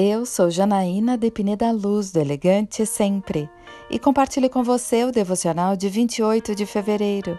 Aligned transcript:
Eu 0.00 0.24
sou 0.24 0.48
Janaína 0.48 1.18
de 1.18 1.28
Pineda 1.28 1.72
Luz, 1.72 2.12
do 2.12 2.20
Elegante 2.20 2.86
Sempre, 2.86 3.50
e 3.90 3.98
compartilho 3.98 4.48
com 4.48 4.62
você 4.62 5.02
o 5.02 5.10
devocional 5.10 5.74
de 5.74 5.88
28 5.88 6.54
de 6.54 6.64
fevereiro. 6.64 7.36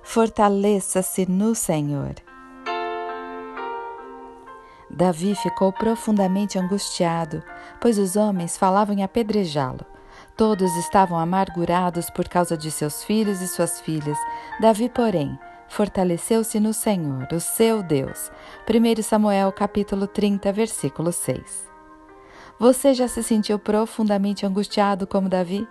Fortaleça-se 0.00 1.28
no 1.28 1.52
Senhor. 1.52 2.14
Davi 4.88 5.34
ficou 5.34 5.72
profundamente 5.72 6.56
angustiado, 6.60 7.42
pois 7.80 7.98
os 7.98 8.14
homens 8.14 8.56
falavam 8.56 8.94
em 8.94 9.02
apedrejá-lo. 9.02 9.84
Todos 10.36 10.70
estavam 10.76 11.18
amargurados 11.18 12.08
por 12.08 12.28
causa 12.28 12.56
de 12.56 12.70
seus 12.70 13.02
filhos 13.02 13.42
e 13.42 13.48
suas 13.48 13.80
filhas. 13.80 14.16
Davi, 14.60 14.88
porém, 14.88 15.36
fortaleceu-se 15.66 16.60
no 16.60 16.72
Senhor, 16.72 17.26
o 17.32 17.40
seu 17.40 17.82
Deus. 17.82 18.30
1 18.68 19.02
Samuel 19.02 19.50
capítulo 19.50 20.06
30, 20.06 20.52
versículo 20.52 21.10
6. 21.10 21.69
Você 22.60 22.92
já 22.92 23.08
se 23.08 23.22
sentiu 23.22 23.58
profundamente 23.58 24.44
angustiado 24.44 25.06
como 25.06 25.30
Davi? 25.30 25.66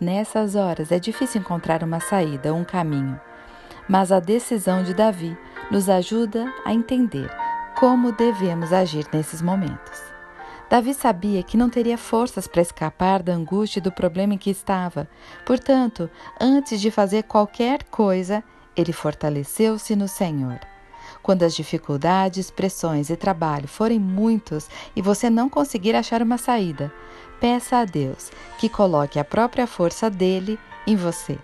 Nessas 0.00 0.54
horas 0.54 0.92
é 0.92 0.98
difícil 1.00 1.40
encontrar 1.40 1.82
uma 1.82 1.98
saída, 1.98 2.54
um 2.54 2.62
caminho. 2.62 3.20
Mas 3.88 4.12
a 4.12 4.20
decisão 4.20 4.84
de 4.84 4.94
Davi 4.94 5.36
nos 5.68 5.88
ajuda 5.88 6.46
a 6.64 6.72
entender 6.72 7.28
como 7.76 8.12
devemos 8.12 8.72
agir 8.72 9.04
nesses 9.12 9.42
momentos. 9.42 10.00
Davi 10.70 10.94
sabia 10.94 11.42
que 11.42 11.56
não 11.56 11.68
teria 11.68 11.98
forças 11.98 12.46
para 12.46 12.62
escapar 12.62 13.20
da 13.20 13.32
angústia 13.32 13.80
e 13.80 13.82
do 13.82 13.90
problema 13.90 14.34
em 14.34 14.38
que 14.38 14.50
estava. 14.50 15.08
Portanto, 15.44 16.08
antes 16.40 16.80
de 16.80 16.88
fazer 16.88 17.24
qualquer 17.24 17.82
coisa, 17.82 18.44
ele 18.76 18.92
fortaleceu-se 18.92 19.96
no 19.96 20.06
Senhor. 20.06 20.60
Quando 21.28 21.42
as 21.42 21.54
dificuldades, 21.54 22.50
pressões 22.50 23.10
e 23.10 23.16
trabalho 23.16 23.68
forem 23.68 24.00
muitos 24.00 24.66
e 24.96 25.02
você 25.02 25.28
não 25.28 25.46
conseguir 25.50 25.94
achar 25.94 26.22
uma 26.22 26.38
saída, 26.38 26.90
peça 27.38 27.76
a 27.76 27.84
Deus 27.84 28.30
que 28.58 28.66
coloque 28.66 29.18
a 29.18 29.24
própria 29.24 29.66
força 29.66 30.08
dele 30.08 30.58
em 30.86 30.96
você. 30.96 31.38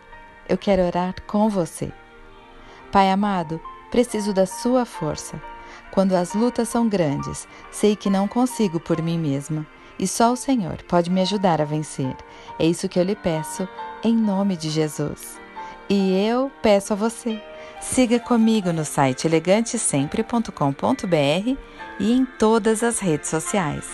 Eu 0.48 0.56
quero 0.56 0.86
orar 0.86 1.14
com 1.27 1.50
você. 1.50 1.92
Pai 2.91 3.11
amado, 3.11 3.61
preciso 3.91 4.33
da 4.33 4.47
sua 4.47 4.86
força. 4.86 5.39
Quando 5.91 6.14
as 6.14 6.33
lutas 6.33 6.70
são 6.70 6.89
grandes, 6.89 7.47
sei 7.70 7.94
que 7.94 8.09
não 8.09 8.27
consigo 8.27 8.81
por 8.81 9.03
mim 9.03 9.19
mesma 9.19 9.66
e 9.98 10.09
só 10.09 10.33
o 10.33 10.37
Senhor 10.37 10.83
pode 10.89 11.11
me 11.11 11.20
ajudar 11.20 11.61
a 11.61 11.66
vencer. 11.66 12.16
É 12.59 12.64
isso 12.64 12.89
que 12.89 12.98
eu 12.98 13.03
lhe 13.05 13.14
peço, 13.14 13.69
em 14.03 14.16
nome 14.16 14.56
de 14.56 14.70
Jesus. 14.70 15.44
E 15.89 16.27
eu 16.27 16.51
peço 16.63 16.93
a 16.93 16.97
você 16.97 17.41
Siga 17.85 18.19
comigo 18.19 18.73
no 18.73 18.85
site 18.85 19.27
elegantesempre.com.br 19.27 21.59
e 22.01 22.13
em 22.13 22.25
todas 22.25 22.83
as 22.83 22.99
redes 22.99 23.29
sociais. 23.29 23.85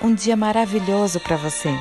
Um 0.00 0.14
dia 0.14 0.36
maravilhoso 0.36 1.18
para 1.18 1.36
você! 1.36 1.74